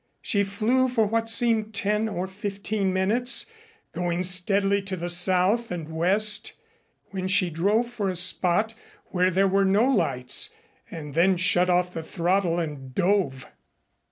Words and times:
She 0.23 0.43
flew 0.43 0.87
for 0.87 1.05
what 1.05 1.29
seemed 1.29 1.75
ten 1.75 2.09
or 2.09 2.25
fifteen 2.25 2.91
minutes, 2.91 3.45
going 3.91 4.23
steadily 4.23 4.81
to 4.81 4.95
the 4.95 5.11
south 5.11 5.69
and 5.69 5.93
west, 5.95 6.53
when 7.11 7.27
she 7.27 7.51
drove 7.51 7.87
for 7.91 8.09
a 8.09 8.15
spot 8.15 8.73
where 9.11 9.29
there 9.29 9.47
were 9.47 9.63
no 9.63 9.87
lights 9.87 10.55
and 10.89 11.13
then 11.13 11.37
shut 11.37 11.69
off 11.69 11.93
the 11.93 12.01
throttle 12.01 12.57
and 12.57 12.95
dove. 12.95 13.45